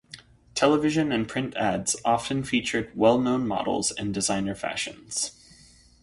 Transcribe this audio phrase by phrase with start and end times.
[0.55, 5.29] Television and print ads often featured well-known models and designer fashions.